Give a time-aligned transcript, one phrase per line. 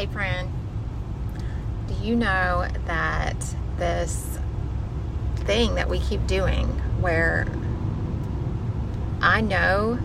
[0.00, 0.50] Hey, friend,
[1.86, 3.36] do you know that
[3.76, 4.38] this
[5.40, 6.68] thing that we keep doing
[7.02, 7.46] where
[9.20, 9.98] I know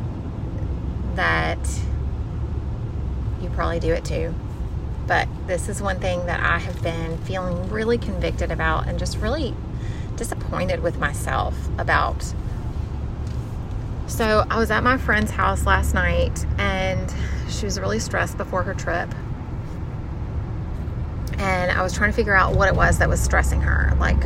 [1.13, 1.60] that
[3.42, 4.36] you probably do it too,
[5.08, 9.18] but this is one thing that I have been feeling really convicted about and just
[9.20, 9.56] really
[10.18, 12.34] disappointed with myself about.
[14.08, 17.14] So, I was at my friend's house last night and
[17.48, 19.09] she was really stressed before her trip
[21.38, 23.95] and I was trying to figure out what it was that was stressing her.
[23.99, 24.23] Like,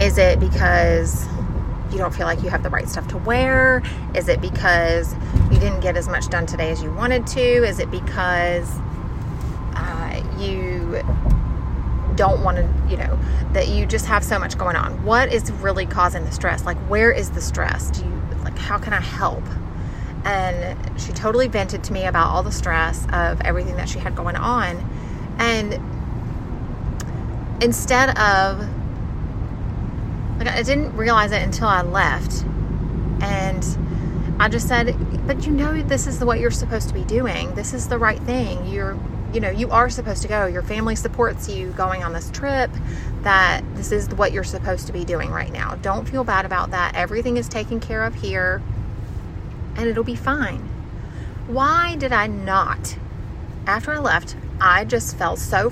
[0.00, 1.26] is it because
[1.90, 3.82] you don't feel like you have the right stuff to wear?
[4.14, 5.14] Is it because
[5.52, 7.40] you didn't get as much done today as you wanted to?
[7.40, 8.68] Is it because
[9.76, 11.02] uh, you
[12.16, 13.18] don't want to, you know,
[13.52, 15.04] that you just have so much going on?
[15.04, 16.64] What is really causing the stress?
[16.64, 17.90] Like, where is the stress?
[17.90, 19.44] Do you, like, how can I help?
[20.24, 24.16] And she totally vented to me about all the stress of everything that she had
[24.16, 24.78] going on.
[25.38, 25.78] And
[27.64, 28.60] instead of
[30.38, 32.44] like I didn't realize it until I left.
[33.22, 33.64] And
[34.38, 34.94] I just said
[35.26, 37.54] but you know this is what you're supposed to be doing.
[37.54, 38.66] This is the right thing.
[38.66, 38.98] You're
[39.32, 40.46] you know you are supposed to go.
[40.46, 42.70] Your family supports you going on this trip
[43.22, 45.76] that this is what you're supposed to be doing right now.
[45.76, 46.94] Don't feel bad about that.
[46.94, 48.62] Everything is taken care of here
[49.76, 50.60] and it'll be fine.
[51.46, 52.98] Why did I not
[53.66, 55.70] after I left I just felt so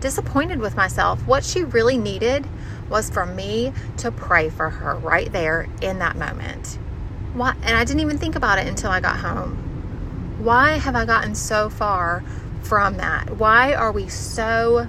[0.00, 1.26] disappointed with myself.
[1.26, 2.46] What she really needed
[2.88, 6.78] was for me to pray for her right there in that moment.
[7.34, 7.54] Why?
[7.62, 9.56] And I didn't even think about it until I got home.
[10.42, 12.22] Why have I gotten so far
[12.62, 13.36] from that?
[13.36, 14.88] Why are we so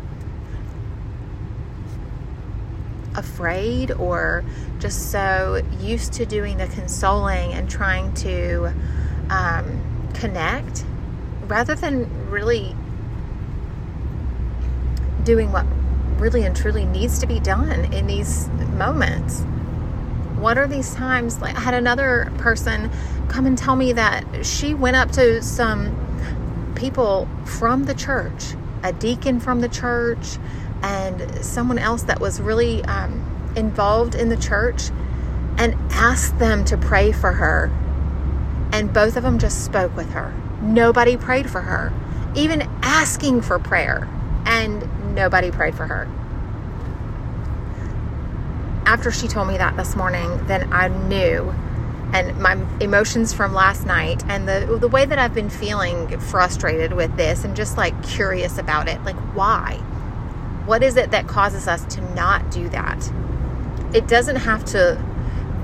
[3.15, 4.43] afraid or
[4.79, 8.73] just so used to doing the consoling and trying to
[9.29, 10.85] um, connect
[11.47, 12.75] rather than really
[15.29, 15.63] doing what
[16.17, 19.41] really and truly needs to be done in these moments.
[20.39, 21.39] What are these times?
[21.39, 22.89] Like, I had another person
[23.27, 28.91] come and tell me that she went up to some people from the church, a
[28.91, 30.39] deacon from the church,
[30.81, 34.89] and someone else that was really um, involved in the church,
[35.59, 37.69] and asked them to pray for her.
[38.73, 40.33] And both of them just spoke with her.
[40.63, 41.93] Nobody prayed for her,
[42.33, 44.09] even asking for prayer.
[44.45, 46.07] And nobody prayed for her.
[48.85, 51.53] After she told me that this morning, then I knew
[52.11, 56.93] and my emotions from last night and the the way that I've been feeling frustrated
[56.93, 59.01] with this and just like curious about it.
[59.03, 59.75] Like why?
[60.65, 63.11] What is it that causes us to not do that?
[63.93, 65.03] It doesn't have to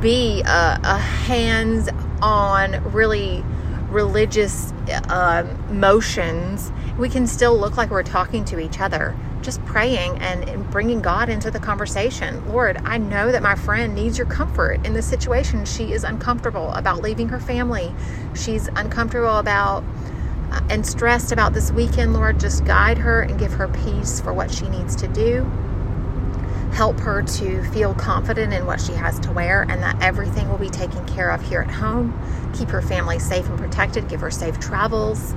[0.01, 1.89] be a, a hands
[2.21, 3.43] on, really
[3.89, 4.71] religious
[5.09, 6.71] uh, motions.
[6.97, 11.29] We can still look like we're talking to each other just praying and, bringing God
[11.29, 12.45] into the conversation.
[12.51, 15.63] Lord, I know that my friend needs your comfort in this situation.
[15.63, 17.93] She is uncomfortable about leaving her family.
[18.35, 19.85] She's uncomfortable about
[20.51, 22.13] uh, and stressed about this weekend.
[22.13, 25.43] Lord, just guide her and give her peace for what she needs to do.
[26.73, 30.57] Help her to feel confident in what she has to wear and that everything will
[30.57, 32.19] be taken care of here at home.
[32.53, 34.09] Keep her family safe and protected.
[34.09, 35.33] Give her safe travels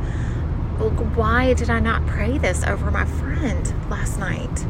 [0.78, 4.60] why did I not pray this over my friend last night?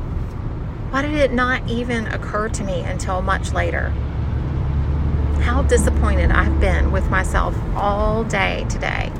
[0.91, 3.91] Why did it not even occur to me until much later?
[5.41, 9.13] How disappointed I've been with myself all day today.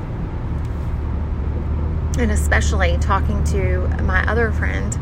[2.17, 4.97] And especially talking to my other friend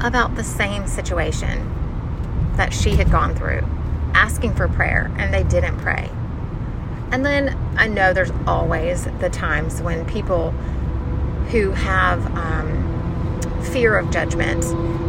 [0.00, 1.68] about the same situation
[2.56, 3.62] that she had gone through,
[4.14, 6.10] asking for prayer, and they didn't pray.
[7.12, 10.54] And then I know there's always the times when people
[11.52, 14.64] who have um, fear of judgment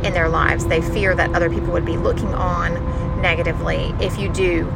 [0.06, 0.68] in their lives.
[0.68, 4.68] They fear that other people would be looking on negatively if you do,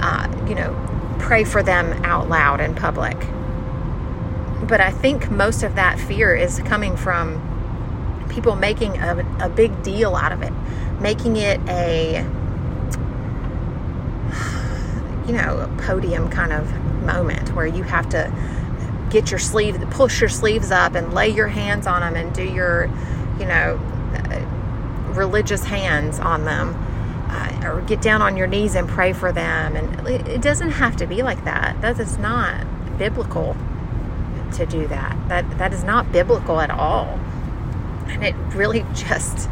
[0.00, 0.74] uh, you know,
[1.18, 3.16] pray for them out loud in public.
[4.66, 7.42] But I think most of that fear is coming from
[8.30, 10.52] people making a, a big deal out of it,
[11.00, 12.24] making it a,
[15.26, 16.72] you know, a podium kind of
[17.02, 18.32] moment where you have to
[19.10, 22.44] get your sleeve, push your sleeves up and lay your hands on them and do
[22.44, 22.86] your,
[23.38, 23.80] you know,
[24.14, 26.74] uh, religious hands on them.
[27.28, 29.74] Uh, or get down on your knees and pray for them.
[29.74, 31.80] And it doesn't have to be like that.
[31.80, 32.64] That is not
[32.98, 33.56] biblical
[34.52, 35.16] to do that.
[35.28, 37.18] That that is not biblical at all.
[38.06, 39.48] And it really just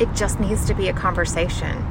[0.00, 1.84] it just needs to be a conversation.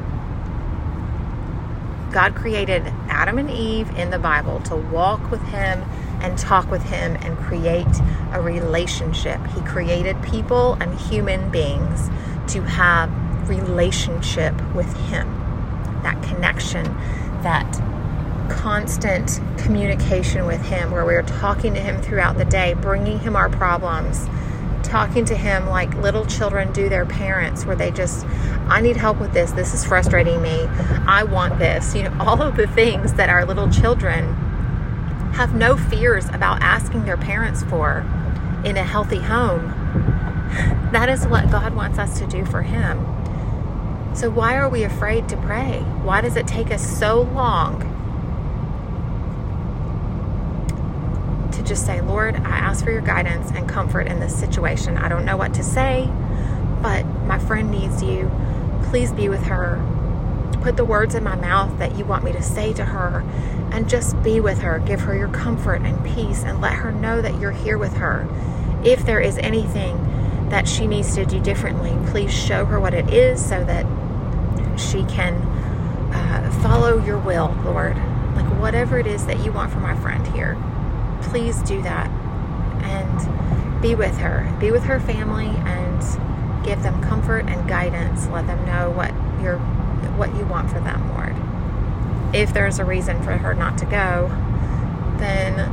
[2.12, 5.84] God created Adam and Eve in the Bible to walk with him
[6.24, 7.86] and talk with Him and create
[8.32, 9.46] a relationship.
[9.48, 12.10] He created people and human beings
[12.54, 13.12] to have
[13.48, 15.28] relationship with Him,
[16.02, 16.86] that connection,
[17.44, 17.70] that
[18.50, 23.50] constant communication with Him where we're talking to Him throughout the day, bringing Him our
[23.50, 24.28] problems,
[24.84, 28.26] talking to Him like little children do their parents, where they just,
[28.68, 29.52] I need help with this.
[29.52, 30.66] This is frustrating me.
[31.08, 31.94] I want this.
[31.96, 34.36] You know, all of the things that our little children
[35.34, 38.06] have no fears about asking their parents for
[38.64, 39.68] in a healthy home.
[40.92, 43.00] That is what God wants us to do for Him.
[44.16, 45.80] So, why are we afraid to pray?
[46.04, 47.82] Why does it take us so long
[51.52, 54.98] to just say, Lord, I ask for your guidance and comfort in this situation?
[54.98, 56.08] I don't know what to say,
[56.84, 58.30] but my friend needs you.
[58.84, 59.82] Please be with her.
[60.62, 63.24] Put the words in my mouth that you want me to say to her
[63.72, 64.80] and just be with her.
[64.80, 68.28] Give her your comfort and peace and let her know that you're here with her.
[68.84, 69.98] If there is anything
[70.50, 73.86] that she needs to do differently, please show her what it is so that
[74.80, 75.34] she can
[76.14, 77.96] uh, follow your will, Lord.
[78.36, 80.58] Like whatever it is that you want for my friend here,
[81.24, 82.10] please do that
[82.84, 84.56] and be with her.
[84.60, 88.28] Be with her family and give them comfort and guidance.
[88.28, 89.12] Let them know what
[89.42, 89.60] you're
[90.18, 91.36] what you want for them, Lord.
[92.36, 94.30] If there's a reason for her not to go,
[95.18, 95.70] then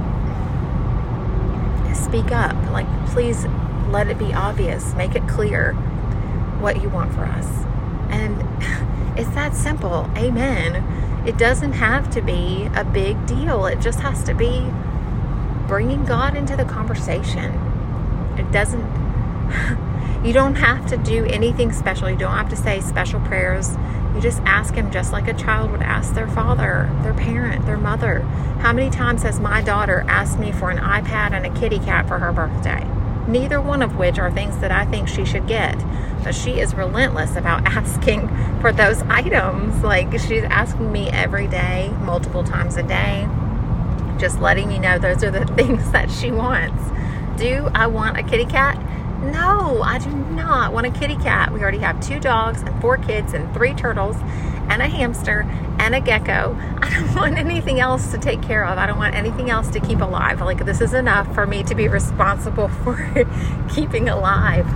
[1.95, 2.57] speak up.
[2.71, 3.47] Like, please
[3.89, 4.95] let it be obvious.
[4.95, 5.75] Make it clear
[6.61, 7.47] what you want for us.
[8.11, 8.41] And
[9.19, 10.11] it's that simple.
[10.17, 11.27] Amen.
[11.27, 14.67] It doesn't have to be a big deal, it just has to be
[15.67, 17.55] bringing God into the conversation.
[18.39, 18.83] It doesn't,
[20.25, 22.11] you don't have to do anything special.
[22.11, 23.77] You don't have to say special prayers.
[24.15, 27.77] You just ask Him just like a child would ask their father, their parent, their
[27.77, 28.21] mother.
[28.61, 32.09] How many times has my daughter asked me for an iPad and a kitty cat
[32.09, 32.87] for her birthday?
[33.29, 35.79] Neither one of which are things that I think she should get.
[36.25, 38.29] But she is relentless about asking
[38.61, 39.83] for those items.
[39.85, 43.29] Like she's asking me every day, multiple times a day,
[44.19, 46.83] just letting me know those are the things that she wants.
[47.41, 48.77] Do I want a kitty cat?
[49.23, 51.53] No, I do not want a kitty cat.
[51.53, 54.17] We already have two dogs and four kids and three turtles
[54.71, 55.43] and a hamster
[55.79, 56.57] and a gecko.
[56.81, 58.79] I don't want anything else to take care of.
[58.79, 60.41] I don't want anything else to keep alive.
[60.41, 63.27] Like, this is enough for me to be responsible for
[63.69, 64.67] keeping alive.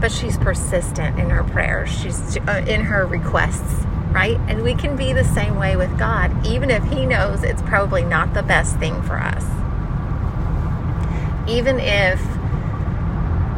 [0.00, 4.36] But she's persistent in her prayers, she's uh, in her requests, right?
[4.48, 8.02] And we can be the same way with God, even if He knows it's probably
[8.02, 9.44] not the best thing for us.
[11.48, 12.20] Even if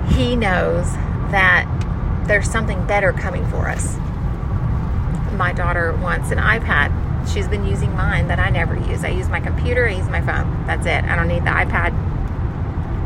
[0.08, 0.92] he knows
[1.30, 1.66] that
[2.26, 3.96] there's something better coming for us.
[5.32, 6.92] My daughter wants an iPad.
[7.32, 9.04] She's been using mine that I never use.
[9.04, 10.66] I use my computer, I use my phone.
[10.66, 11.04] That's it.
[11.04, 11.92] I don't need the iPad.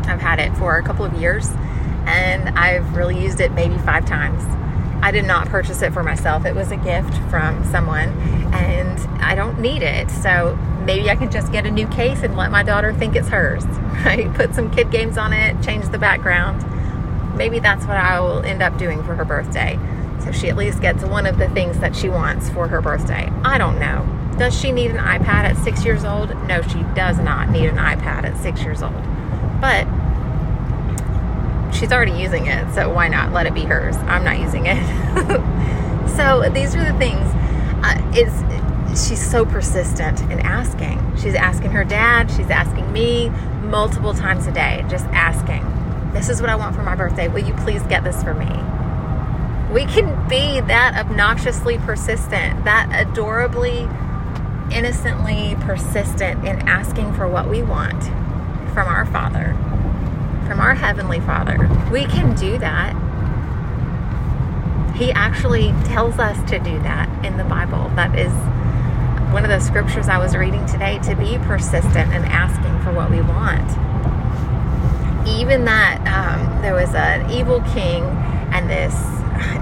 [0.07, 1.49] I've had it for a couple of years
[2.07, 4.43] and I've really used it maybe five times.
[5.03, 6.45] I did not purchase it for myself.
[6.45, 8.09] It was a gift from someone
[8.53, 10.11] and I don't need it.
[10.11, 13.29] So maybe I can just get a new case and let my daughter think it's
[13.29, 13.65] hers.
[13.99, 14.33] Right?
[14.33, 16.65] Put some kid games on it, change the background
[17.39, 19.79] maybe that's what I will end up doing for her birthday.
[20.23, 23.33] So she at least gets one of the things that she wants for her birthday.
[23.45, 24.07] I don't know.
[24.37, 26.31] Does she need an iPad at six years old?
[26.47, 29.03] No, she does not need an iPad at six years old.
[29.61, 29.87] But
[31.73, 33.97] she's already using it, so why not let it be hers?
[33.97, 34.77] I'm not using it.
[36.17, 37.27] so these are the things.
[37.83, 41.17] Uh, it's she's so persistent in asking.
[41.17, 42.31] She's asking her dad.
[42.31, 43.31] She's asking me
[43.63, 45.78] multiple times a day, just asking.
[46.13, 47.29] This is what I want for my birthday.
[47.29, 48.47] Will you please get this for me?
[49.73, 53.87] We can be that obnoxiously persistent, that adorably,
[54.75, 58.03] innocently persistent in asking for what we want
[58.73, 59.55] from our Father,
[60.49, 61.59] from our Heavenly Father.
[61.93, 62.95] We can do that.
[64.97, 67.91] He actually tells us to do that in the Bible.
[67.95, 68.33] That is
[69.33, 73.11] one of the scriptures I was reading today to be persistent in asking for what
[73.11, 73.88] we want
[75.29, 78.05] even that um, there was an evil king
[78.53, 78.95] and this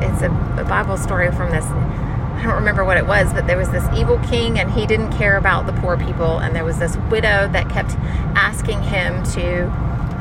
[0.02, 0.30] it's a,
[0.60, 3.84] a bible story from this i don't remember what it was but there was this
[3.96, 6.38] evil king and he didn't care about the poor people.
[6.38, 7.92] And there was this widow that kept
[8.36, 9.70] asking him to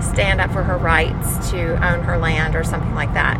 [0.02, 3.40] stand up for her rights to own her land or something like that.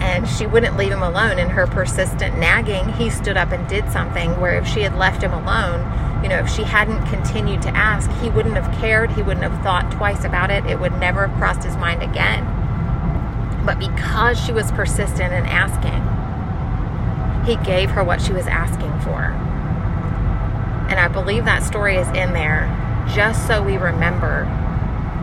[0.00, 1.38] And she wouldn't leave him alone.
[1.38, 5.22] In her persistent nagging he stood up and did something where if she had left
[5.22, 5.80] him alone
[6.22, 9.10] you know, if she hadn't continued to ask, he wouldn't have cared.
[9.12, 10.66] He wouldn't have thought twice about it.
[10.66, 12.44] It would never have crossed his mind again.
[13.64, 16.04] But because she was persistent in asking,
[17.44, 19.32] he gave her what she was asking for.
[20.88, 22.66] And I believe that story is in there
[23.14, 24.44] just so we remember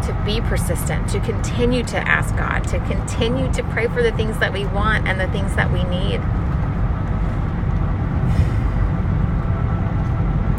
[0.06, 4.38] to be persistent, to continue to ask God, to continue to pray for the things
[4.40, 6.22] that we want and the things that we need.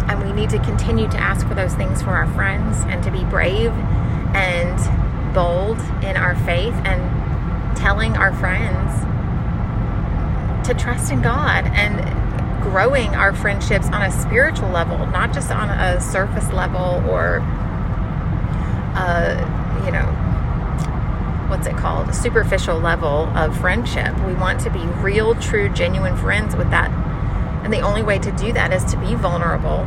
[0.09, 3.11] And we need to continue to ask for those things for our friends and to
[3.11, 3.73] be brave
[4.37, 9.03] and bold in our faith and telling our friends
[10.69, 15.71] to trust in God and growing our friendships on a spiritual level, not just on
[15.71, 17.37] a surface level or
[18.97, 20.07] a, you know,
[21.49, 22.09] what's it called?
[22.09, 24.15] A superficial level of friendship.
[24.27, 26.91] We want to be real, true, genuine friends with that.
[27.65, 29.87] And the only way to do that is to be vulnerable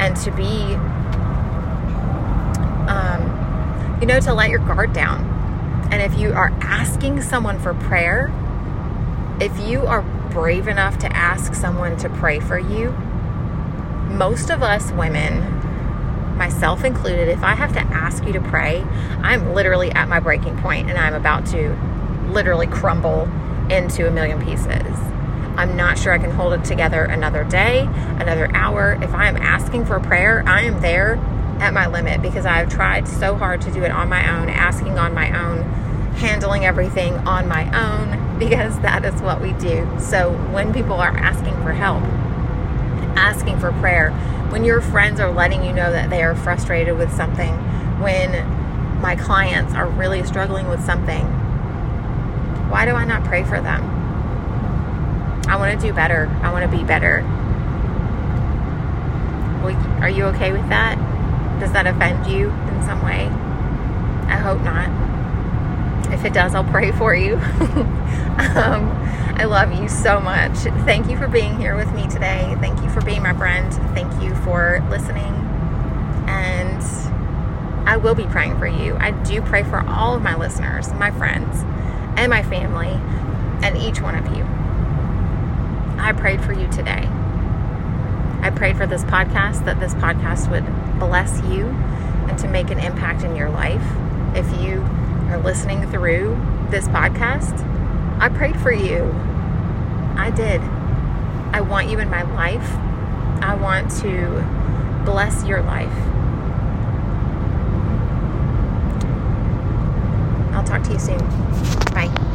[0.00, 0.74] and to be,
[2.90, 5.24] um, you know, to let your guard down.
[5.92, 8.32] And if you are asking someone for prayer,
[9.40, 12.90] if you are brave enough to ask someone to pray for you,
[14.08, 15.58] most of us women
[16.36, 18.80] myself included, if I have to ask you to pray,
[19.22, 21.76] I'm literally at my breaking point and I'm about to
[22.32, 23.28] literally crumble
[23.70, 24.96] into a million pieces.
[25.60, 28.98] I'm not sure I can hold it together another day, another hour.
[29.02, 31.16] If I am asking for prayer, I am there
[31.60, 34.98] at my limit because I've tried so hard to do it on my own, asking
[34.98, 35.64] on my own,
[36.14, 39.86] handling everything on my own, because that is what we do.
[39.98, 42.02] So when people are asking for help,
[43.18, 44.12] asking for prayer,
[44.48, 47.52] when your friends are letting you know that they are frustrated with something,
[48.00, 48.32] when
[49.02, 51.26] my clients are really struggling with something,
[52.70, 53.99] why do I not pray for them?
[55.50, 56.28] I want to do better.
[56.42, 57.26] I want to be better.
[60.00, 60.96] Are you okay with that?
[61.60, 63.26] Does that offend you in some way?
[64.28, 64.88] I hope not.
[66.10, 67.34] If it does, I'll pray for you.
[68.56, 68.88] um,
[69.36, 70.56] I love you so much.
[70.86, 72.56] Thank you for being here with me today.
[72.60, 73.72] Thank you for being my friend.
[73.94, 75.34] Thank you for listening.
[76.26, 76.82] And
[77.86, 78.96] I will be praying for you.
[78.98, 81.62] I do pray for all of my listeners, my friends,
[82.16, 82.92] and my family,
[83.62, 84.44] and each one of you.
[86.00, 87.06] I prayed for you today.
[88.42, 90.64] I prayed for this podcast that this podcast would
[90.98, 91.66] bless you
[92.28, 93.82] and to make an impact in your life.
[94.34, 94.80] If you
[95.28, 96.40] are listening through
[96.70, 97.66] this podcast,
[98.18, 99.04] I prayed for you.
[100.16, 100.60] I did.
[101.52, 102.68] I want you in my life.
[103.42, 104.42] I want to
[105.04, 105.92] bless your life.
[110.54, 111.18] I'll talk to you soon.
[111.92, 112.29] Bye.